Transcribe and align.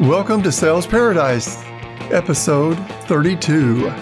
Welcome 0.00 0.44
to 0.44 0.52
Sales 0.52 0.86
Paradise, 0.86 1.60
episode 2.12 2.76
32. 3.08 3.92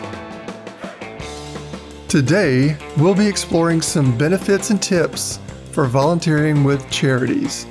Today, 2.06 2.76
we'll 2.98 3.14
be 3.14 3.26
exploring 3.26 3.80
some 3.80 4.16
benefits 4.18 4.68
and 4.68 4.82
tips 4.82 5.38
for 5.72 5.86
volunteering 5.86 6.64
with 6.64 6.86
charities. 6.90 7.64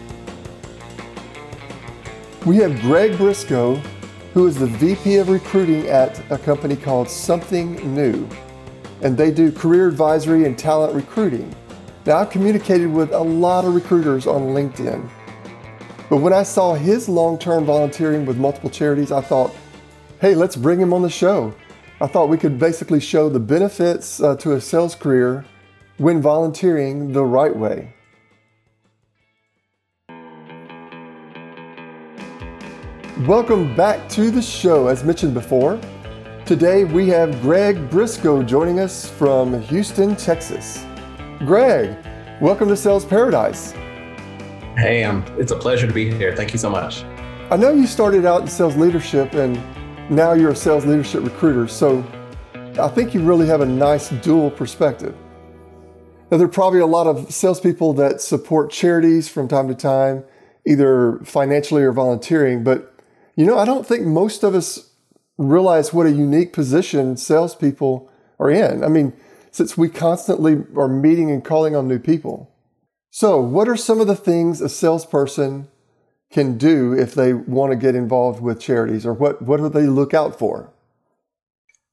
We 2.48 2.58
have 2.58 2.82
Greg 2.82 3.16
Briscoe, 3.16 3.76
who 4.34 4.48
is 4.48 4.58
the 4.58 4.66
VP 4.66 5.18
of 5.18 5.30
recruiting 5.30 5.86
at 5.88 6.20
a 6.32 6.40
company 6.40 6.76
called 6.76 7.08
Something 7.08 7.76
New, 7.94 8.28
and 9.04 9.16
they 9.16 9.30
do 9.30 9.52
career 9.52 9.88
advisory 9.88 10.46
and 10.46 10.58
talent 10.58 10.96
recruiting. 10.96 11.56
Now, 12.08 12.18
I've 12.18 12.32
communicated 12.32 12.92
with 12.92 13.14
a 13.14 13.20
lot 13.20 13.66
of 13.66 13.76
recruiters 13.76 14.26
on 14.26 14.56
LinkedIn 14.56 15.08
but 16.10 16.18
when 16.18 16.34
I 16.34 16.44
saw 16.44 16.76
his 16.76 17.10
long 17.10 17.40
term 17.40 17.66
volunteering 17.66 18.26
with 18.26 18.38
multiple 18.38 18.70
charities, 18.70 19.12
I 19.12 19.22
thought, 19.22 19.56
hey, 20.22 20.36
let's 20.36 20.56
bring 20.56 20.80
him 20.80 20.94
on 20.94 21.02
the 21.02 21.10
show. 21.10 21.54
I 22.00 22.08
thought 22.08 22.30
we 22.30 22.38
could 22.38 22.60
basically 22.60 23.00
show 23.00 23.30
the 23.30 23.40
benefits 23.40 24.22
uh, 24.22 24.36
to 24.38 24.54
a 24.54 24.62
sales 24.62 24.94
career 24.96 25.46
when 25.98 26.22
volunteering 26.22 27.14
the 27.14 27.24
right 27.24 27.56
way. 27.56 27.94
Welcome 33.22 33.76
back 33.76 34.10
to 34.10 34.30
the 34.30 34.42
show. 34.42 34.88
As 34.88 35.04
mentioned 35.04 35.34
before, 35.34 35.80
today 36.46 36.84
we 36.84 37.08
have 37.08 37.42
Greg 37.42 37.90
Briscoe 37.90 38.44
joining 38.44 38.80
us 38.80 39.10
from 39.10 39.62
Houston, 39.64 40.16
Texas. 40.18 40.86
Greg, 41.40 41.98
welcome 42.42 42.68
to 42.68 42.76
Sales 42.76 43.06
Paradise. 43.06 43.74
Hey, 44.78 45.06
um, 45.06 45.24
it's 45.38 45.54
a 45.54 45.56
pleasure 45.56 45.88
to 45.88 45.94
be 45.94 46.12
here. 46.12 46.36
Thank 46.36 46.52
you 46.52 46.60
so 46.60 46.70
much. 46.70 47.04
I 47.50 47.56
know 47.56 47.72
you 47.72 47.88
started 47.88 48.26
out 48.26 48.42
in 48.42 48.48
sales 48.50 48.76
leadership 48.76 49.34
and 49.34 49.58
now 50.10 50.34
you're 50.34 50.52
a 50.52 50.56
sales 50.56 50.86
leadership 50.86 51.24
recruiter. 51.24 51.66
So 51.68 52.04
I 52.78 52.90
think 52.90 53.14
you 53.14 53.22
really 53.22 53.48
have 53.48 53.62
a 53.62 53.66
nice 53.66 54.10
dual 54.10 54.52
perspective. 54.52 55.16
Now, 56.30 56.38
there 56.38 56.48
are 56.48 56.52
probably 56.52 56.82
a 56.82 56.86
lot 56.86 57.08
of 57.08 57.32
salespeople 57.32 57.94
that 57.94 58.20
support 58.20 58.70
charities 58.70 59.30
from 59.30 59.48
time 59.48 59.70
to 59.70 59.76
time, 59.76 60.26
either 60.66 61.22
financially 61.24 61.84
or 61.84 61.94
volunteering. 61.94 62.64
But, 62.64 62.94
you 63.36 63.46
know, 63.46 63.58
I 63.58 63.64
don't 63.64 63.88
think 63.88 64.06
most 64.06 64.44
of 64.44 64.56
us 64.56 64.90
realize 65.38 65.94
what 65.94 66.06
a 66.06 66.12
unique 66.12 66.52
position 66.52 67.16
salespeople 67.16 68.12
are 68.40 68.50
in. 68.50 68.84
I 68.84 68.90
mean, 68.90 69.14
since 69.52 69.78
we 69.78 69.88
constantly 69.88 70.64
are 70.76 70.90
meeting 70.90 71.32
and 71.32 71.46
calling 71.46 71.78
on 71.78 71.88
new 71.88 72.00
people. 72.00 72.52
So, 73.18 73.40
what 73.40 73.70
are 73.70 73.78
some 73.78 74.02
of 74.02 74.08
the 74.08 74.16
things 74.18 74.60
a 74.60 74.68
salesperson 74.68 75.70
can 76.32 76.58
do 76.58 76.92
if 76.92 77.16
they 77.16 77.32
want 77.32 77.72
to 77.72 77.78
get 77.78 77.96
involved 77.96 78.42
with 78.42 78.60
charities, 78.60 79.06
or 79.06 79.14
what 79.14 79.42
what 79.42 79.56
do 79.56 79.70
they 79.70 79.88
look 79.88 80.14
out 80.14 80.38
for? 80.38 80.70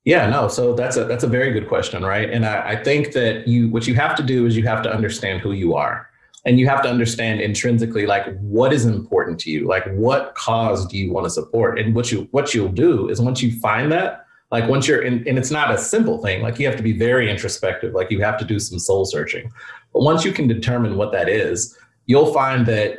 Yeah, 0.04 0.28
no. 0.28 0.48
So 0.48 0.74
that's 0.74 0.96
a 0.96 1.04
that's 1.04 1.22
a 1.22 1.28
very 1.28 1.52
good 1.52 1.68
question, 1.68 2.04
right? 2.04 2.28
And 2.28 2.44
I, 2.44 2.70
I 2.70 2.82
think 2.82 3.12
that 3.12 3.46
you 3.46 3.70
what 3.70 3.86
you 3.86 3.94
have 3.94 4.16
to 4.16 4.24
do 4.24 4.46
is 4.46 4.56
you 4.56 4.64
have 4.64 4.82
to 4.82 4.92
understand 4.92 5.42
who 5.42 5.52
you 5.52 5.76
are, 5.76 6.10
and 6.44 6.58
you 6.58 6.66
have 6.66 6.82
to 6.82 6.88
understand 6.88 7.40
intrinsically 7.40 8.04
like 8.04 8.36
what 8.40 8.72
is 8.72 8.84
important 8.84 9.38
to 9.42 9.50
you, 9.52 9.68
like 9.68 9.86
what 9.92 10.34
cause 10.34 10.84
do 10.88 10.98
you 10.98 11.12
want 11.12 11.26
to 11.26 11.30
support, 11.30 11.78
and 11.78 11.94
what 11.94 12.10
you 12.10 12.26
what 12.32 12.52
you'll 12.52 12.66
do 12.66 13.08
is 13.08 13.20
once 13.20 13.40
you 13.40 13.52
find 13.60 13.92
that, 13.92 14.26
like 14.52 14.68
once 14.68 14.86
you're 14.86 15.02
in, 15.02 15.26
and 15.26 15.38
it's 15.38 15.50
not 15.50 15.72
a 15.72 15.78
simple 15.78 16.18
thing 16.22 16.42
like 16.42 16.58
you 16.58 16.66
have 16.66 16.76
to 16.76 16.82
be 16.82 16.92
very 16.92 17.28
introspective 17.28 17.94
like 17.94 18.10
you 18.10 18.20
have 18.20 18.38
to 18.38 18.44
do 18.44 18.60
some 18.60 18.78
soul 18.78 19.04
searching 19.04 19.50
but 19.92 20.02
once 20.02 20.24
you 20.24 20.32
can 20.32 20.48
determine 20.48 20.96
what 20.96 21.12
that 21.12 21.28
is, 21.28 21.76
you'll 22.06 22.32
find 22.32 22.66
that 22.66 22.98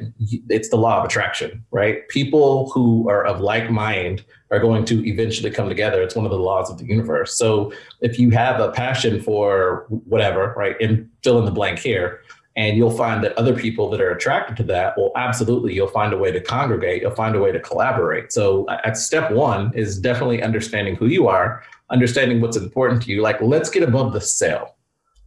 it's 0.50 0.70
the 0.70 0.78
law 0.78 1.00
of 1.00 1.06
attraction, 1.06 1.64
right? 1.72 2.08
People 2.10 2.70
who 2.72 3.10
are 3.10 3.26
of 3.26 3.42
like 3.42 3.70
mind 3.70 4.24
are 4.52 4.60
going 4.60 4.86
to 4.86 5.06
eventually 5.08 5.52
come 5.52 5.68
together. 5.68 6.02
It's 6.02 6.16
one 6.16 6.26
of 6.26 6.32
the 6.32 6.40
laws 6.40 6.70
of 6.70 6.78
the 6.78 6.86
universe. 6.86 7.38
So 7.38 7.74
if 8.02 8.18
you 8.18 8.30
have 8.32 8.60
a 8.60 8.72
passion 8.72 9.22
for 9.22 9.86
whatever, 9.90 10.54
right, 10.56 10.76
and 10.80 11.10
fill 11.24 11.40
in 11.40 11.46
the 11.46 11.52
blank 11.52 11.80
here, 11.80 12.22
and 12.56 12.78
you'll 12.78 12.92
find 12.92 13.24
that 13.24 13.38
other 13.38 13.56
people 13.56 13.90
that 13.90 14.00
are 14.00 14.12
attracted 14.12 14.56
to 14.56 14.64
that 14.64 14.96
well 14.98 15.12
absolutely 15.16 15.74
you'll 15.74 15.88
find 15.88 16.14
a 16.14 16.18
way 16.18 16.32
to 16.32 16.40
congregate 16.40 17.02
you'll 17.02 17.16
find 17.16 17.36
a 17.36 17.40
way 17.40 17.52
to 17.52 17.60
collaborate 17.60 18.32
so 18.32 18.66
uh, 18.66 18.78
at 18.84 18.96
step 18.96 19.32
one 19.32 19.72
is 19.74 20.00
definitely 20.00 20.42
understanding 20.44 20.96
who 20.96 21.08
you 21.08 21.28
are 21.28 21.64
understanding 21.90 22.42
what's 22.42 22.58
important 22.58 23.02
to 23.02 23.12
you 23.12 23.22
like 23.24 23.42
let's 23.42 23.70
get 23.70 23.82
above 23.82 24.14
the 24.14 24.22
sale 24.22 24.76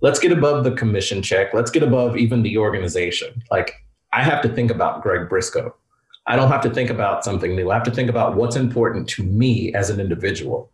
let's 0.01 0.19
get 0.19 0.33
above 0.33 0.65
the 0.65 0.73
commission 0.73 1.23
check. 1.23 1.55
Let's 1.55 1.71
get 1.71 1.83
above 1.83 2.17
even 2.17 2.43
the 2.43 2.59
organization. 2.59 3.43
Like 3.51 3.73
I 4.13 4.23
have 4.23 4.43
to 4.43 4.49
think 4.49 4.71
about 4.71 5.03
Greg 5.03 5.29
Briscoe. 5.29 5.75
I 6.27 6.37
don't 6.37 6.51
have 6.51 6.63
to 6.63 6.71
think 6.71 6.91
about 6.91 7.25
something 7.25 7.55
new. 7.55 7.71
I 7.71 7.75
have 7.75 7.85
to 7.85 7.91
think 7.91 8.11
about 8.11 8.35
what's 8.35 8.57
important 8.57 9.09
to 9.11 9.23
me 9.23 9.73
as 9.75 9.91
an 9.91 10.01
individual. 10.01 10.71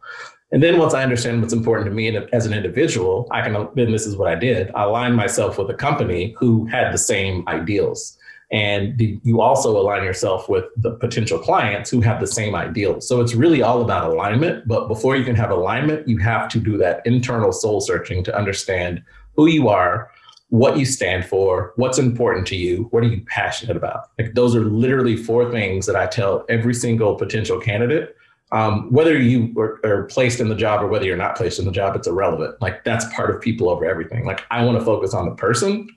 And 0.51 0.63
then 0.63 0.79
once 0.79 0.95
I 0.95 1.03
understand 1.03 1.41
what's 1.41 1.53
important 1.53 1.87
to 1.87 1.95
me 1.95 2.15
as 2.33 2.47
an 2.47 2.53
individual, 2.53 3.27
I 3.31 3.43
can 3.43 3.69
then 3.75 3.93
this 3.93 4.07
is 4.07 4.17
what 4.17 4.29
I 4.29 4.35
did. 4.35 4.71
I 4.75 4.85
aligned 4.85 5.17
myself 5.17 5.59
with 5.59 5.71
a 5.71 5.75
company 5.75 6.35
who 6.39 6.67
had 6.67 6.93
the 6.93 6.99
same 6.99 7.47
ideals. 7.49 8.19
And 8.53 9.01
you 9.25 9.41
also 9.41 9.81
align 9.81 10.05
yourself 10.05 10.47
with 10.47 10.67
the 10.77 10.91
potential 10.91 11.39
clients 11.39 11.89
who 11.89 12.03
have 12.03 12.21
the 12.21 12.27
same 12.27 12.55
ideals. 12.55 13.09
So 13.09 13.23
it's 13.23 13.35
really 13.35 13.63
all 13.63 13.81
about 13.81 14.11
alignment. 14.11 14.69
But 14.69 14.89
before 14.89 15.17
you 15.17 15.25
can 15.25 15.35
have 15.37 15.51
alignment, 15.51 16.07
you 16.07 16.19
have 16.19 16.51
to 16.51 16.61
do 16.61 16.77
that 16.77 17.01
internal 17.07 17.51
soul 17.51 17.81
searching 17.81 18.23
to 18.25 18.37
understand 18.37 19.03
who 19.37 19.47
you 19.47 19.69
are, 19.69 20.11
what 20.51 20.77
you 20.77 20.85
stand 20.85 21.25
for, 21.25 21.73
what's 21.77 21.97
important 21.97 22.47
to 22.49 22.57
you, 22.57 22.89
what 22.91 23.03
are 23.03 23.07
you 23.07 23.25
passionate 23.25 23.75
about. 23.75 24.11
Like 24.19 24.35
those 24.35 24.55
are 24.55 24.67
literally 24.67 25.17
four 25.17 25.51
things 25.51 25.87
that 25.87 25.97
I 25.97 26.07
tell 26.07 26.45
every 26.51 26.75
single 26.75 27.15
potential 27.15 27.59
candidate. 27.59 28.15
Um, 28.53 28.93
whether 28.93 29.19
you 29.19 29.55
are, 29.57 29.81
are 29.83 30.03
placed 30.05 30.41
in 30.41 30.51
the 30.51 30.55
job 30.55 30.83
or 30.83 30.89
whether 30.89 31.07
you're 31.07 31.17
not 31.17 31.37
placed 31.37 31.59
in 31.59 31.65
the 31.65 31.73
job, 31.73 31.97
it's 31.97 32.07
irrelevant. 32.07 32.61
Like 32.61 32.85
that's 32.85 33.07
part 33.15 33.35
of 33.35 33.41
people 33.41 33.71
over 33.71 33.87
everything. 33.87 34.27
Like 34.27 34.45
I 34.51 34.63
want 34.63 34.79
to 34.79 34.85
focus 34.85 35.15
on 35.15 35.25
the 35.25 35.35
person 35.35 35.89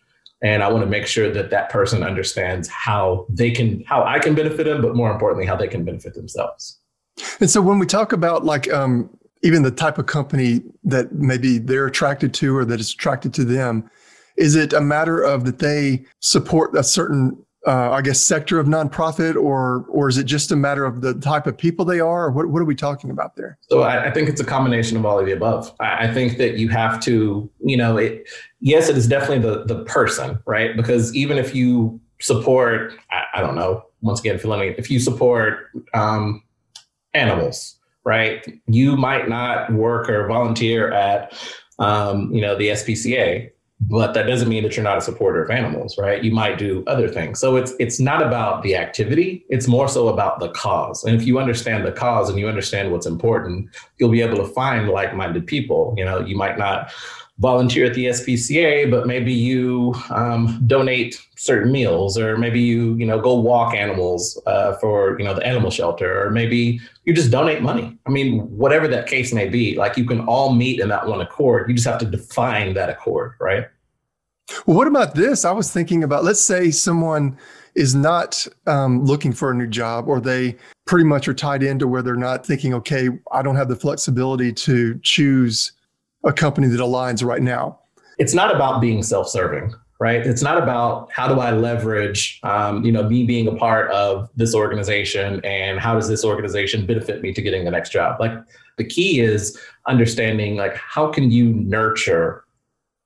and 0.46 0.62
I 0.62 0.72
want 0.72 0.84
to 0.84 0.90
make 0.90 1.08
sure 1.08 1.32
that 1.32 1.50
that 1.50 1.70
person 1.72 2.04
understands 2.04 2.68
how 2.68 3.26
they 3.30 3.50
can, 3.50 3.84
how 3.86 4.04
I 4.04 4.20
can 4.20 4.36
benefit 4.36 4.66
them, 4.66 4.80
but 4.80 4.96
more 4.96 5.12
importantly, 5.12 5.48
how 5.48 5.56
they 5.56 5.68
can 5.68 5.84
benefit 5.84 6.14
themselves. 6.14 6.80
And 7.40 7.50
so 7.50 7.62
when 7.62 7.80
we 7.80 7.88
talk 7.88 8.14
about 8.14 8.46
like 8.46 8.72
um, 8.72 9.10
even 9.42 9.64
the 9.64 9.72
type 9.72 9.98
of 9.98 10.06
company 10.06 10.62
that 10.84 11.14
maybe 11.14 11.58
they're 11.60 11.88
attracted 11.88 12.34
to 12.36 12.56
or 12.56 12.66
that 12.66 12.80
is 12.80 12.94
attracted 12.94 13.34
to 13.36 13.44
them? 13.44 13.90
Is 14.38 14.56
it 14.56 14.74
a 14.74 14.82
matter 14.82 15.22
of 15.22 15.46
that 15.46 15.60
they 15.60 16.06
support 16.20 16.76
a 16.76 16.84
certain, 16.84 17.38
uh, 17.68 17.92
I 17.92 18.02
guess, 18.02 18.22
sector 18.22 18.60
of 18.60 18.68
nonprofit, 18.68 19.36
or 19.36 19.86
or 19.90 20.08
is 20.08 20.18
it 20.18 20.26
just 20.26 20.52
a 20.52 20.56
matter 20.56 20.86
of 20.86 21.02
the 21.02 21.14
type 21.16 21.48
of 21.48 21.58
people 21.58 21.86
they 21.86 22.00
are? 22.00 22.32
What 22.32 22.50
what 22.50 22.62
are 22.62 22.66
we 22.66 22.76
talking 22.76 23.10
about 23.10 23.36
there? 23.36 23.58
So 23.62 23.82
I, 23.82 24.06
I 24.06 24.12
think 24.12 24.30
it's 24.30 24.42
a 24.42 24.46
combination 24.46 24.98
of 24.98 25.06
all 25.06 25.20
of 25.20 25.26
the 25.26 25.32
above. 25.32 25.74
I, 25.80 26.08
I 26.08 26.14
think 26.14 26.38
that 26.38 26.58
you 26.58 26.70
have 26.70 27.02
to, 27.04 27.50
you 27.64 27.78
know, 27.78 27.98
it. 27.98 28.30
Yes, 28.60 28.90
it 28.90 28.98
is 28.98 29.08
definitely 29.08 29.40
the 29.40 29.66
the 29.66 29.84
person, 29.86 30.40
right? 30.46 30.76
Because 30.76 31.16
even 31.16 31.38
if 31.38 31.56
you 31.56 32.00
support, 32.22 32.94
I, 33.12 33.24
I 33.36 33.42
don't 33.42 33.56
know, 33.56 33.84
once 34.02 34.20
again, 34.20 34.40
if 34.44 34.92
you 34.92 35.00
support 35.00 35.70
um, 35.94 36.44
animals, 37.14 37.78
right? 38.04 38.46
You 38.68 38.96
might 38.96 39.28
not 39.28 39.74
work 39.74 40.10
or 40.10 40.28
volunteer 40.28 40.92
at, 40.92 41.34
um, 41.80 42.32
you 42.32 42.42
know, 42.42 42.56
the 42.56 42.70
SPCA, 42.70 43.50
but 43.82 44.14
that 44.14 44.24
doesn't 44.24 44.48
mean 44.48 44.64
that 44.64 44.76
you're 44.76 44.84
not 44.84 44.98
a 44.98 45.02
supporter 45.02 45.44
of 45.44 45.50
animals, 45.52 45.98
right? 45.98 46.24
You 46.24 46.32
might 46.32 46.58
do 46.58 46.84
other 46.88 47.10
things. 47.10 47.40
So 47.40 47.56
it's 47.58 47.74
it's 47.80 48.00
not 48.00 48.22
about 48.22 48.64
the 48.64 48.76
activity; 48.76 49.46
it's 49.50 49.68
more 49.68 49.88
so 49.88 50.08
about 50.08 50.40
the 50.40 50.50
cause. 50.50 51.04
And 51.04 51.16
if 51.16 51.28
you 51.28 51.40
understand 51.40 51.86
the 51.86 51.92
cause 51.92 52.30
and 52.30 52.40
you 52.40 52.48
understand 52.48 52.92
what's 52.92 53.06
important, 53.06 53.70
you'll 53.98 54.12
be 54.12 54.22
able 54.22 54.38
to 54.38 54.48
find 54.48 54.90
like-minded 54.90 55.46
people. 55.46 55.94
You 55.98 56.06
know, 56.06 56.20
you 56.20 56.38
might 56.38 56.58
not 56.58 56.92
volunteer 57.40 57.86
at 57.86 57.94
the 57.94 58.06
SPCA, 58.06 58.90
but 58.90 59.08
maybe 59.08 59.34
you 59.34 59.94
um, 60.10 60.62
donate 60.68 61.20
certain 61.36 61.72
meals, 61.72 62.18
or 62.18 62.38
maybe 62.38 62.62
you 62.62 62.96
you 62.96 63.06
know 63.06 63.20
go 63.20 63.36
walk 63.36 63.74
animals 63.74 64.42
uh, 64.46 64.74
for 64.78 65.20
you 65.20 65.26
know 65.26 65.34
the 65.34 65.46
animal 65.46 65.70
shelter, 65.70 66.26
or 66.26 66.32
maybe 66.32 66.80
you 67.04 67.14
just 67.14 67.32
donate 67.32 67.62
money. 67.62 67.98
I 68.06 68.10
mean, 68.10 68.40
whatever 68.58 68.88
that 68.88 69.08
case 69.08 69.34
may 69.34 69.50
be, 69.50 69.76
like 69.76 69.98
you 69.98 70.06
can 70.06 70.22
all 70.22 70.54
meet 70.54 70.80
in 70.80 70.90
that 70.90 71.08
one 71.08 71.22
accord. 71.22 71.70
You 71.70 71.76
just 71.76 71.88
have 71.88 72.00
to 72.00 72.06
define 72.06 72.74
that 72.76 72.90
accord, 72.90 73.34
right? 73.40 73.68
Well, 74.66 74.78
what 74.78 74.88
about 74.88 75.16
this? 75.16 75.44
I 75.44 75.52
was 75.52 75.72
thinking 75.72 76.04
about 76.04 76.24
let's 76.24 76.44
say 76.44 76.72
someone 76.72 77.38
is 77.76 77.94
not 77.94 78.48
um, 78.68 79.04
looking 79.04 79.34
for 79.34 79.52
a 79.52 79.56
new 79.56 79.68
job, 79.68 80.08
or 80.08 80.22
they 80.22 80.56
pretty 80.86 81.04
much 81.04 81.28
are 81.28 81.34
tied 81.34 81.64
into 81.64 81.88
where 81.88 82.02
they're 82.02 82.16
not 82.16 82.46
thinking, 82.46 82.74
okay, 82.74 83.10
I 83.34 83.42
don't 83.42 83.58
have 83.58 83.68
the 83.68 83.76
flexibility 83.76 84.54
to 84.54 84.98
choose 85.04 85.74
a 86.26 86.34
company 86.34 86.68
that 86.68 86.80
aligns 86.80 87.24
right 87.24 87.42
now? 87.42 87.80
It's 88.18 88.34
not 88.34 88.54
about 88.54 88.82
being 88.82 89.04
self-serving, 89.04 89.74
right? 90.00 90.26
It's 90.26 90.42
not 90.42 90.62
about 90.62 91.12
how 91.12 91.28
do 91.28 91.40
I 91.40 91.52
leverage, 91.52 92.40
um, 92.44 92.84
you 92.84 92.92
know, 92.92 93.04
me 93.08 93.26
being 93.26 93.48
a 93.48 93.56
part 93.56 93.92
of 93.92 94.30
this 94.36 94.56
organization 94.56 95.40
and 95.46 95.80
how 95.80 95.94
does 95.94 96.08
this 96.08 96.26
organization 96.26 96.86
benefit 96.86 97.22
me 97.22 97.34
to 97.34 97.42
getting 97.42 97.66
the 97.66 97.72
next 97.72 97.92
job? 97.92 98.20
Like 98.20 98.34
the 98.78 98.84
key 98.84 99.20
is 99.20 99.58
understanding 99.88 100.56
like 100.56 100.76
how 100.76 101.12
can 101.12 101.32
you 101.32 101.54
nurture 101.54 102.44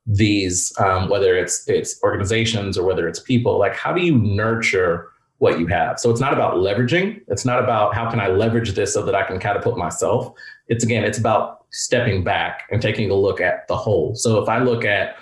these, 0.05 0.73
um, 0.79 1.09
whether 1.09 1.35
it's 1.35 1.67
it's 1.67 2.01
organizations 2.03 2.77
or 2.77 2.85
whether 2.85 3.07
it's 3.07 3.19
people, 3.19 3.59
like 3.59 3.75
how 3.75 3.93
do 3.93 4.01
you 4.01 4.17
nurture 4.17 5.09
what 5.39 5.59
you 5.59 5.67
have. 5.67 5.99
So 5.99 6.11
it's 6.11 6.19
not 6.19 6.33
about 6.33 6.55
leveraging. 6.55 7.21
It's 7.29 7.45
not 7.45 7.63
about 7.63 7.95
how 7.95 8.09
can 8.09 8.19
I 8.19 8.27
leverage 8.27 8.73
this 8.73 8.93
so 8.93 9.03
that 9.03 9.15
I 9.15 9.23
can 9.23 9.39
catapult 9.39 9.77
myself. 9.77 10.33
It's 10.67 10.83
again, 10.83 11.03
it's 11.03 11.17
about 11.17 11.58
stepping 11.71 12.23
back 12.23 12.67
and 12.71 12.81
taking 12.81 13.11
a 13.11 13.13
look 13.13 13.39
at 13.39 13.67
the 13.67 13.75
whole. 13.75 14.15
So 14.15 14.41
if 14.41 14.49
I 14.49 14.59
look 14.59 14.85
at, 14.85 15.15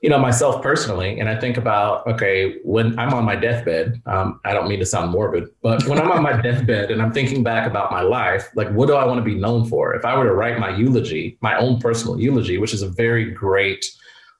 you 0.00 0.10
know, 0.10 0.18
myself 0.18 0.62
personally, 0.62 1.20
and 1.20 1.28
I 1.28 1.38
think 1.38 1.56
about, 1.56 2.06
okay, 2.06 2.56
when 2.64 2.98
I'm 2.98 3.14
on 3.14 3.24
my 3.24 3.36
deathbed, 3.36 4.02
um, 4.06 4.40
I 4.44 4.52
don't 4.52 4.68
mean 4.68 4.80
to 4.80 4.86
sound 4.86 5.12
morbid, 5.12 5.48
but 5.62 5.86
when 5.86 5.98
I'm 5.98 6.10
on 6.10 6.22
my 6.22 6.40
deathbed 6.42 6.90
and 6.90 7.00
I'm 7.00 7.12
thinking 7.12 7.42
back 7.42 7.68
about 7.68 7.90
my 7.92 8.02
life, 8.02 8.48
like 8.56 8.70
what 8.70 8.86
do 8.86 8.94
I 8.94 9.04
want 9.04 9.18
to 9.18 9.24
be 9.24 9.34
known 9.34 9.64
for? 9.68 9.94
If 9.94 10.04
I 10.04 10.16
were 10.16 10.24
to 10.24 10.34
write 10.34 10.58
my 10.58 10.76
eulogy, 10.76 11.38
my 11.40 11.56
own 11.56 11.78
personal 11.78 12.18
eulogy, 12.18 12.58
which 12.58 12.74
is 12.74 12.82
a 12.82 12.88
very 12.88 13.30
great 13.30 13.84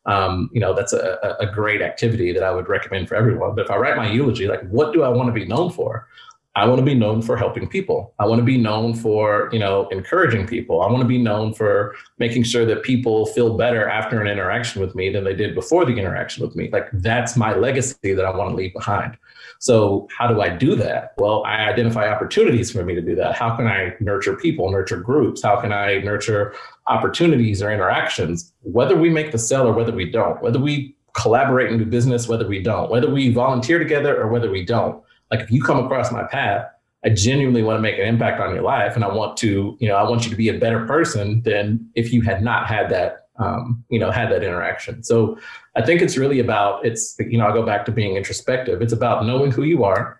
um, 0.06 0.50
you 0.52 0.60
know, 0.60 0.74
that's 0.74 0.92
a, 0.92 1.36
a 1.38 1.46
great 1.46 1.80
activity 1.80 2.32
that 2.32 2.42
I 2.42 2.50
would 2.50 2.68
recommend 2.68 3.08
for 3.08 3.14
everyone. 3.14 3.54
But 3.54 3.66
if 3.66 3.70
I 3.70 3.76
write 3.76 3.96
my 3.96 4.10
eulogy, 4.10 4.48
like, 4.48 4.68
what 4.68 4.92
do 4.92 5.04
I 5.04 5.08
want 5.08 5.28
to 5.28 5.32
be 5.32 5.44
known 5.44 5.70
for? 5.70 6.08
I 6.54 6.66
want 6.66 6.80
to 6.80 6.84
be 6.84 6.94
known 6.94 7.22
for 7.22 7.36
helping 7.36 7.66
people. 7.66 8.12
I 8.18 8.26
want 8.26 8.38
to 8.40 8.44
be 8.44 8.58
known 8.58 8.94
for, 8.94 9.48
you 9.52 9.58
know, 9.58 9.88
encouraging 9.88 10.46
people. 10.46 10.82
I 10.82 10.90
want 10.90 11.00
to 11.00 11.08
be 11.08 11.16
known 11.16 11.54
for 11.54 11.94
making 12.18 12.42
sure 12.42 12.66
that 12.66 12.82
people 12.82 13.24
feel 13.26 13.56
better 13.56 13.88
after 13.88 14.20
an 14.20 14.26
interaction 14.26 14.82
with 14.82 14.94
me 14.94 15.08
than 15.08 15.24
they 15.24 15.34
did 15.34 15.54
before 15.54 15.86
the 15.86 15.94
interaction 15.94 16.44
with 16.44 16.54
me. 16.54 16.68
Like 16.70 16.88
that's 16.92 17.38
my 17.38 17.54
legacy 17.54 18.12
that 18.12 18.24
I 18.26 18.36
want 18.36 18.50
to 18.50 18.56
leave 18.56 18.74
behind. 18.74 19.16
So 19.60 20.08
how 20.18 20.26
do 20.26 20.42
I 20.42 20.50
do 20.50 20.74
that? 20.76 21.14
Well, 21.16 21.42
I 21.44 21.68
identify 21.68 22.08
opportunities 22.08 22.70
for 22.70 22.84
me 22.84 22.94
to 22.96 23.00
do 23.00 23.14
that. 23.14 23.34
How 23.34 23.56
can 23.56 23.66
I 23.66 23.94
nurture 24.00 24.36
people, 24.36 24.70
nurture 24.70 25.00
groups? 25.00 25.42
How 25.42 25.58
can 25.58 25.72
I 25.72 26.00
nurture 26.00 26.54
opportunities 26.86 27.62
or 27.62 27.70
interactions, 27.70 28.52
whether 28.62 28.96
we 28.96 29.08
make 29.08 29.32
the 29.32 29.38
sale 29.38 29.68
or 29.68 29.72
whether 29.72 29.92
we 29.92 30.10
don't, 30.10 30.42
whether 30.42 30.58
we 30.58 30.96
collaborate 31.14 31.70
and 31.70 31.78
do 31.78 31.86
business, 31.86 32.28
whether 32.28 32.46
we 32.46 32.60
don't, 32.60 32.90
whether 32.90 33.08
we 33.08 33.32
volunteer 33.32 33.78
together 33.78 34.20
or 34.20 34.28
whether 34.28 34.50
we 34.50 34.64
don't. 34.64 35.02
Like 35.32 35.40
if 35.40 35.50
you 35.50 35.62
come 35.62 35.84
across 35.84 36.12
my 36.12 36.24
path, 36.24 36.66
I 37.04 37.08
genuinely 37.08 37.62
want 37.64 37.78
to 37.78 37.82
make 37.82 37.98
an 37.98 38.06
impact 38.06 38.40
on 38.40 38.54
your 38.54 38.62
life, 38.62 38.94
and 38.94 39.04
I 39.04 39.08
want 39.08 39.36
to, 39.38 39.76
you 39.80 39.88
know, 39.88 39.96
I 39.96 40.08
want 40.08 40.24
you 40.24 40.30
to 40.30 40.36
be 40.36 40.48
a 40.48 40.58
better 40.58 40.86
person 40.86 41.42
than 41.42 41.84
if 41.96 42.12
you 42.12 42.20
had 42.20 42.44
not 42.44 42.68
had 42.68 42.90
that, 42.90 43.26
um, 43.38 43.82
you 43.88 43.98
know, 43.98 44.10
had 44.12 44.30
that 44.30 44.44
interaction. 44.44 45.02
So 45.02 45.36
I 45.74 45.82
think 45.82 46.00
it's 46.00 46.16
really 46.16 46.38
about 46.38 46.84
it's, 46.86 47.16
you 47.18 47.38
know, 47.38 47.46
I'll 47.46 47.52
go 47.52 47.66
back 47.66 47.86
to 47.86 47.92
being 47.92 48.14
introspective. 48.14 48.82
It's 48.82 48.92
about 48.92 49.26
knowing 49.26 49.50
who 49.50 49.64
you 49.64 49.82
are. 49.82 50.18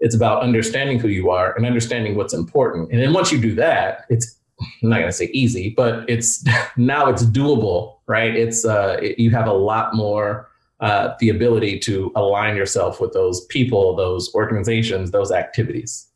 It's 0.00 0.14
about 0.14 0.42
understanding 0.42 0.98
who 0.98 1.08
you 1.08 1.30
are 1.30 1.54
and 1.54 1.66
understanding 1.66 2.16
what's 2.16 2.34
important. 2.34 2.90
And 2.90 3.00
then 3.00 3.12
once 3.12 3.30
you 3.30 3.40
do 3.40 3.54
that, 3.56 4.06
it's 4.08 4.36
I'm 4.82 4.88
not 4.88 4.96
going 4.96 5.08
to 5.08 5.12
say 5.12 5.26
easy, 5.26 5.70
but 5.70 6.08
it's 6.08 6.44
now 6.76 7.08
it's 7.08 7.24
doable, 7.24 7.98
right? 8.06 8.34
It's 8.34 8.64
uh, 8.64 8.98
it, 9.00 9.18
you 9.18 9.30
have 9.30 9.46
a 9.46 9.52
lot 9.52 9.94
more 9.94 10.48
uh, 10.84 11.14
the 11.18 11.30
ability 11.30 11.78
to 11.80 12.12
align 12.14 12.56
yourself 12.56 13.00
with 13.00 13.12
those 13.12 13.44
people, 13.46 13.96
those 13.96 14.32
organizations, 14.34 15.10
those 15.10 15.32
activities. 15.32 16.08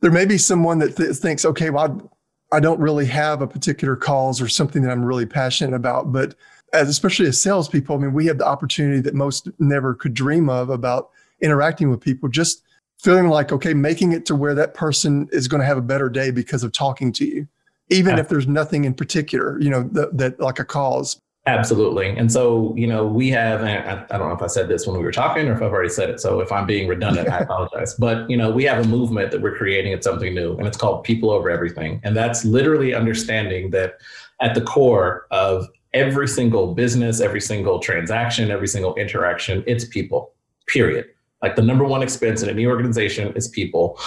There 0.00 0.10
may 0.10 0.24
be 0.24 0.36
someone 0.36 0.78
that 0.80 0.96
th- 0.96 1.16
thinks, 1.16 1.44
okay, 1.44 1.70
well, 1.70 2.10
I, 2.52 2.56
I 2.56 2.60
don't 2.60 2.80
really 2.80 3.06
have 3.06 3.40
a 3.40 3.46
particular 3.46 3.96
cause 3.96 4.40
or 4.40 4.48
something 4.48 4.82
that 4.82 4.90
I'm 4.90 5.04
really 5.04 5.26
passionate 5.26 5.76
about, 5.76 6.12
but 6.12 6.34
as 6.72 6.88
especially 6.88 7.26
as 7.26 7.40
salespeople, 7.40 7.96
I 7.96 7.98
mean, 8.00 8.12
we 8.12 8.26
have 8.26 8.38
the 8.38 8.46
opportunity 8.46 9.00
that 9.00 9.14
most 9.14 9.48
never 9.58 9.94
could 9.94 10.14
dream 10.14 10.48
of 10.48 10.70
about 10.70 11.10
interacting 11.40 11.88
with 11.88 12.00
people. 12.00 12.28
Just 12.28 12.64
feeling 12.98 13.28
like, 13.28 13.52
okay, 13.52 13.74
making 13.74 14.12
it 14.12 14.26
to 14.26 14.34
where 14.34 14.54
that 14.54 14.74
person 14.74 15.28
is 15.32 15.48
going 15.48 15.60
to 15.60 15.66
have 15.66 15.78
a 15.78 15.82
better 15.82 16.08
day 16.08 16.30
because 16.30 16.64
of 16.64 16.72
talking 16.72 17.12
to 17.12 17.24
you 17.24 17.46
even 17.90 18.18
if 18.18 18.28
there's 18.28 18.46
nothing 18.46 18.84
in 18.84 18.94
particular, 18.94 19.60
you 19.60 19.68
know, 19.68 19.82
that, 19.82 20.16
that 20.16 20.40
like 20.40 20.58
a 20.58 20.64
cause. 20.64 21.20
Absolutely. 21.46 22.08
And 22.08 22.30
so, 22.30 22.74
you 22.76 22.86
know, 22.86 23.06
we 23.06 23.30
have, 23.30 23.62
I, 23.62 24.04
I, 24.10 24.18
don't 24.18 24.28
know 24.28 24.34
if 24.34 24.42
I 24.42 24.46
said 24.46 24.68
this 24.68 24.86
when 24.86 24.98
we 24.98 25.02
were 25.02 25.10
talking 25.10 25.48
or 25.48 25.52
if 25.52 25.62
I've 25.62 25.72
already 25.72 25.88
said 25.88 26.10
it. 26.10 26.20
So 26.20 26.40
if 26.40 26.52
I'm 26.52 26.66
being 26.66 26.86
redundant, 26.86 27.30
I 27.30 27.38
apologize. 27.40 27.94
But, 27.94 28.28
you 28.28 28.36
know, 28.36 28.50
we 28.50 28.64
have 28.64 28.84
a 28.84 28.88
movement 28.88 29.30
that 29.30 29.40
we're 29.40 29.56
creating. 29.56 29.92
It's 29.92 30.06
something 30.06 30.34
new 30.34 30.56
and 30.58 30.66
it's 30.66 30.76
called 30.76 31.02
People 31.02 31.30
Over 31.30 31.50
Everything. 31.50 31.98
And 32.04 32.14
that's 32.14 32.44
literally 32.44 32.94
understanding 32.94 33.70
that 33.70 33.94
at 34.40 34.54
the 34.54 34.60
core 34.60 35.26
of 35.30 35.66
every 35.94 36.28
single 36.28 36.74
business, 36.74 37.20
every 37.20 37.40
single 37.40 37.78
transaction, 37.78 38.50
every 38.50 38.68
single 38.68 38.94
interaction, 38.96 39.64
it's 39.66 39.86
people, 39.86 40.32
period. 40.66 41.06
Like 41.42 41.56
the 41.56 41.62
number 41.62 41.84
one 41.84 42.02
expense 42.02 42.42
in 42.42 42.50
any 42.50 42.66
organization 42.66 43.32
is 43.34 43.48
people 43.48 43.98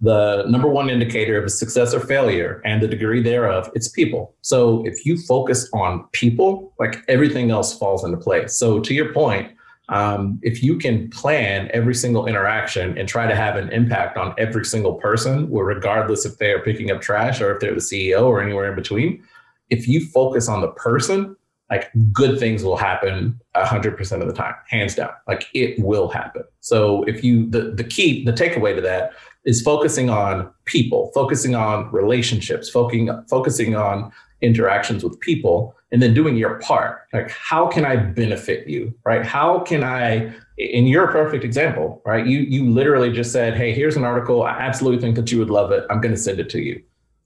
the 0.00 0.44
number 0.48 0.68
one 0.68 0.88
indicator 0.88 1.38
of 1.38 1.44
a 1.44 1.50
success 1.50 1.92
or 1.92 2.00
failure 2.00 2.62
and 2.64 2.82
the 2.82 2.88
degree 2.88 3.22
thereof 3.22 3.70
it's 3.74 3.88
people. 3.88 4.34
So 4.42 4.84
if 4.86 5.04
you 5.04 5.18
focus 5.18 5.68
on 5.72 6.06
people 6.12 6.72
like 6.78 7.04
everything 7.08 7.50
else 7.50 7.76
falls 7.76 8.04
into 8.04 8.16
place. 8.16 8.56
So 8.56 8.80
to 8.80 8.94
your 8.94 9.12
point 9.12 9.52
um, 9.90 10.38
if 10.42 10.62
you 10.62 10.78
can 10.78 11.10
plan 11.10 11.68
every 11.74 11.96
single 11.96 12.26
interaction 12.26 12.96
and 12.96 13.08
try 13.08 13.26
to 13.26 13.34
have 13.34 13.56
an 13.56 13.70
impact 13.70 14.16
on 14.16 14.34
every 14.38 14.64
single 14.64 14.94
person 14.94 15.50
regardless 15.50 16.24
if 16.24 16.38
they 16.38 16.52
are 16.52 16.60
picking 16.60 16.90
up 16.90 17.00
trash 17.00 17.40
or 17.40 17.52
if 17.52 17.60
they're 17.60 17.74
the 17.74 17.80
ceo 17.80 18.22
or 18.22 18.40
anywhere 18.40 18.68
in 18.70 18.76
between 18.76 19.22
if 19.68 19.88
you 19.88 20.06
focus 20.06 20.48
on 20.48 20.60
the 20.60 20.68
person 20.68 21.34
like 21.70 21.90
good 22.12 22.38
things 22.38 22.64
will 22.64 22.76
happen 22.76 23.40
100% 23.56 24.20
of 24.20 24.26
the 24.26 24.34
time 24.34 24.54
hands 24.68 24.96
down. 24.96 25.10
Like 25.28 25.46
it 25.54 25.78
will 25.78 26.08
happen. 26.08 26.42
So 26.60 27.04
if 27.04 27.22
you 27.22 27.48
the, 27.48 27.70
the 27.70 27.84
key 27.84 28.24
the 28.24 28.32
takeaway 28.32 28.74
to 28.74 28.80
that 28.82 29.12
is 29.44 29.62
focusing 29.62 30.10
on 30.10 30.50
people, 30.64 31.10
focusing 31.14 31.54
on 31.54 31.90
relationships, 31.92 32.68
focusing 32.68 33.10
focusing 33.28 33.74
on 33.74 34.12
interactions 34.42 35.04
with 35.04 35.18
people, 35.20 35.74
and 35.92 36.02
then 36.02 36.14
doing 36.14 36.36
your 36.36 36.58
part. 36.60 37.00
Like, 37.12 37.30
how 37.30 37.66
can 37.66 37.84
I 37.84 37.96
benefit 37.96 38.68
you? 38.68 38.94
Right? 39.04 39.24
How 39.24 39.60
can 39.60 39.82
I? 39.84 40.32
And 40.58 40.88
you're 40.88 41.08
a 41.08 41.12
perfect 41.12 41.44
example, 41.44 42.02
right? 42.04 42.26
You 42.26 42.40
you 42.40 42.70
literally 42.70 43.12
just 43.12 43.32
said, 43.32 43.56
"Hey, 43.56 43.72
here's 43.72 43.96
an 43.96 44.04
article. 44.04 44.42
I 44.42 44.50
absolutely 44.50 45.00
think 45.00 45.16
that 45.16 45.32
you 45.32 45.38
would 45.38 45.50
love 45.50 45.72
it. 45.72 45.84
I'm 45.90 46.00
going 46.00 46.14
to 46.14 46.20
send 46.20 46.40
it 46.40 46.50
to 46.50 46.60
you." 46.60 46.82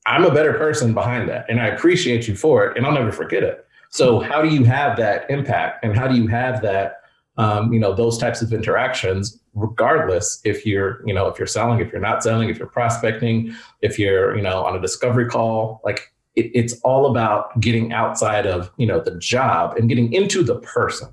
I'm 0.07 0.25
a 0.25 0.35
better 0.35 0.53
person 0.53 0.93
behind 0.93 1.29
that, 1.31 1.47
and 1.49 1.61
I 1.61 1.69
appreciate 1.69 2.29
you 2.29 2.37
for 2.37 2.67
it, 2.67 2.77
and 2.77 2.85
I'll 2.85 2.93
never 2.93 3.11
forget 3.11 3.43
it. 3.43 3.67
So, 3.91 4.21
how 4.21 4.43
do 4.43 4.49
you 4.49 4.65
have 4.65 4.97
that 4.99 5.31
impact, 5.31 5.85
and 5.85 5.97
how 5.97 6.09
do 6.09 6.17
you 6.17 6.27
have 6.27 6.63
that? 6.63 7.01
Um, 7.37 7.73
you 7.73 7.81
know, 7.81 7.93
those 7.93 8.17
types 8.17 8.43
of 8.43 8.53
interactions 8.53 9.41
regardless 9.57 10.41
if 10.45 10.67
you're 10.67 11.01
you 11.07 11.15
know 11.15 11.29
if 11.29 11.39
you're 11.39 11.47
selling 11.47 11.79
if 11.79 11.93
you're 11.93 12.01
not 12.01 12.25
selling 12.25 12.49
if 12.49 12.59
you're 12.59 12.67
prospecting 12.67 13.55
if 13.83 14.01
you're 14.01 14.37
you 14.37 14.43
know 14.43 14.65
on 14.65 14.75
a 14.75 14.81
discovery 14.81 15.27
call 15.27 15.81
like 15.85 16.13
it, 16.37 16.51
it's 16.55 16.81
all 16.81 17.11
about 17.11 17.59
getting 17.61 17.93
outside 17.93 18.47
of 18.47 18.71
you 18.77 18.87
know 18.87 19.01
the 19.01 19.17
job 19.19 19.77
and 19.77 19.89
getting 19.89 20.13
into 20.13 20.43
the 20.43 20.57
person. 20.61 21.09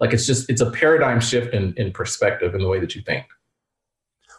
Like 0.00 0.12
it's 0.12 0.26
just 0.26 0.50
it's 0.50 0.60
a 0.60 0.70
paradigm 0.70 1.20
shift 1.20 1.54
in, 1.54 1.74
in 1.76 1.92
perspective 1.92 2.54
in 2.54 2.60
the 2.60 2.68
way 2.68 2.80
that 2.80 2.94
you 2.94 3.02
think. 3.02 3.24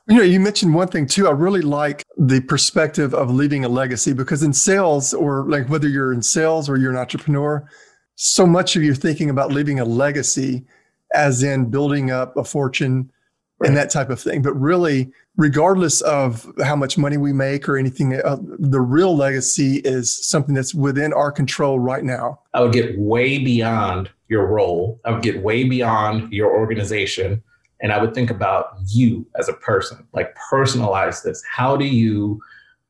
You 0.10 0.17
know 0.17 0.24
you 0.24 0.39
mentioned 0.39 0.74
one 0.74 0.89
thing 0.89 1.07
too. 1.07 1.27
I 1.27 1.31
really 1.31 1.62
like 1.62 2.03
the 2.17 2.41
perspective 2.41 3.13
of 3.13 3.31
leaving 3.31 3.63
a 3.63 3.69
legacy 3.69 4.13
because 4.13 4.43
in 4.43 4.53
sales 4.53 5.13
or 5.13 5.46
like 5.48 5.69
whether 5.69 5.88
you're 5.88 6.13
in 6.13 6.22
sales 6.22 6.69
or 6.69 6.77
you're 6.77 6.91
an 6.91 6.98
entrepreneur 6.98 7.67
so 8.15 8.46
much 8.46 8.75
of 8.75 8.84
you 8.84 8.93
thinking 8.93 9.31
about 9.31 9.51
leaving 9.51 9.79
a 9.79 9.86
legacy 9.86 10.65
as 11.13 11.43
in 11.43 11.70
building 11.70 12.12
up 12.12 12.36
a 12.38 12.43
fortune 12.43 13.12
right. 13.60 13.67
and 13.67 13.77
that 13.77 13.89
type 13.89 14.10
of 14.10 14.20
thing. 14.20 14.41
But 14.41 14.53
really, 14.53 15.12
regardless 15.38 16.01
of 16.01 16.51
how 16.63 16.75
much 16.75 16.98
money 16.98 17.17
we 17.17 17.34
make 17.34 17.67
or 17.67 17.77
anything, 17.77 18.13
uh, 18.13 18.38
the 18.41 18.82
real 18.82 19.15
legacy 19.15 19.77
is 19.84 20.15
something 20.15 20.53
that's 20.55 20.74
within 20.74 21.13
our 21.13 21.32
control 21.32 21.79
right 21.79 22.03
now. 22.03 22.39
I 22.53 22.62
would 22.62 22.74
get 22.74 22.98
way 23.00 23.39
beyond 23.39 24.10
your 24.27 24.48
role. 24.48 25.00
I 25.05 25.12
would 25.12 25.24
get 25.24 25.41
way 25.41 25.63
beyond 25.63 26.32
your 26.34 26.51
organization. 26.55 27.43
And 27.82 27.91
I 27.91 28.01
would 28.01 28.13
think 28.13 28.29
about 28.29 28.77
you 28.88 29.25
as 29.38 29.50
a 29.50 29.53
person, 29.53 30.08
like 30.13 30.36
personalize 30.50 31.24
this. 31.24 31.43
How 31.50 31.75
do 31.75 31.86
you 31.86 32.39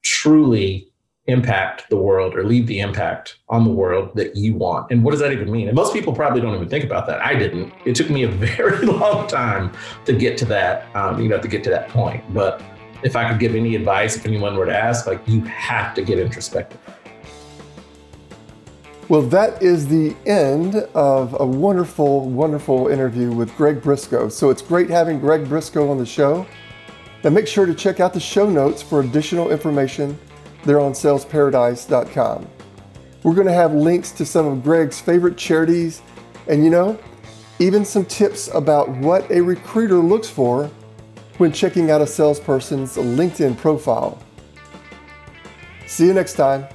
truly 0.03 0.92
impact 1.27 1.89
the 1.89 1.97
world 1.97 2.35
or 2.35 2.43
leave 2.43 2.67
the 2.67 2.79
impact 2.79 3.37
on 3.47 3.63
the 3.63 3.69
world 3.69 4.11
that 4.15 4.35
you 4.35 4.55
want. 4.55 4.91
And 4.91 5.03
what 5.03 5.11
does 5.11 5.21
that 5.21 5.31
even 5.31 5.49
mean? 5.49 5.67
And 5.67 5.75
most 5.75 5.93
people 5.93 6.13
probably 6.13 6.41
don't 6.41 6.53
even 6.53 6.67
think 6.67 6.83
about 6.83 7.07
that. 7.07 7.21
I 7.21 7.33
didn't. 7.33 7.73
It 7.85 7.95
took 7.95 8.09
me 8.09 8.23
a 8.23 8.27
very 8.57 8.85
long 8.85 9.27
time 9.27 9.71
to 10.05 10.13
get 10.13 10.37
to 10.39 10.45
that, 10.45 10.93
um, 10.95 11.21
you 11.21 11.29
know, 11.29 11.39
to 11.39 11.47
get 11.47 11.63
to 11.63 11.69
that 11.69 11.87
point. 11.89 12.21
But 12.33 12.61
if 13.03 13.15
I 13.15 13.29
could 13.29 13.39
give 13.39 13.55
any 13.55 13.75
advice, 13.75 14.17
if 14.17 14.25
anyone 14.25 14.55
were 14.55 14.65
to 14.65 14.77
ask, 14.77 15.07
like, 15.07 15.25
you 15.27 15.41
have 15.41 15.93
to 15.95 16.01
get 16.01 16.19
introspective. 16.19 16.79
Well, 19.09 19.21
that 19.23 19.61
is 19.61 19.87
the 19.87 20.15
end 20.25 20.75
of 20.93 21.39
a 21.39 21.45
wonderful, 21.45 22.29
wonderful 22.29 22.87
interview 22.87 23.31
with 23.31 23.55
Greg 23.55 23.81
Briscoe. 23.81 24.29
So 24.29 24.49
it's 24.49 24.61
great 24.61 24.89
having 24.89 25.19
Greg 25.19 25.47
Briscoe 25.47 25.89
on 25.89 25.97
the 25.97 26.05
show. 26.05 26.45
Now 27.23 27.29
make 27.29 27.47
sure 27.47 27.65
to 27.65 27.73
check 27.73 27.99
out 27.99 28.13
the 28.13 28.19
show 28.19 28.49
notes 28.49 28.81
for 28.81 29.01
additional 29.01 29.51
information 29.51 30.17
they're 30.63 30.79
on 30.79 30.93
salesparadise.com. 30.93 32.47
We're 33.23 33.33
going 33.33 33.47
to 33.47 33.53
have 33.53 33.73
links 33.73 34.11
to 34.11 34.25
some 34.25 34.45
of 34.45 34.63
Greg's 34.63 34.99
favorite 34.99 35.37
charities 35.37 36.01
and, 36.47 36.63
you 36.63 36.69
know, 36.69 36.99
even 37.59 37.85
some 37.85 38.05
tips 38.05 38.49
about 38.53 38.89
what 38.89 39.29
a 39.31 39.41
recruiter 39.41 39.97
looks 39.97 40.29
for 40.29 40.69
when 41.37 41.51
checking 41.51 41.89
out 41.89 42.01
a 42.01 42.07
salesperson's 42.07 42.97
LinkedIn 42.97 43.57
profile. 43.57 44.21
See 45.85 46.05
you 46.05 46.13
next 46.13 46.33
time. 46.33 46.67